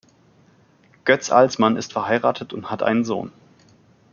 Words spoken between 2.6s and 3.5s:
hat einen Sohn.